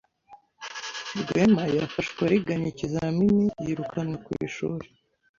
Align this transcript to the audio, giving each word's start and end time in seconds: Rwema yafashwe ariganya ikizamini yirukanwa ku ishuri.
Rwema 1.21 1.63
yafashwe 1.77 2.19
ariganya 2.29 2.67
ikizamini 2.73 3.45
yirukanwa 3.63 4.15
ku 4.25 4.31
ishuri. 4.47 4.85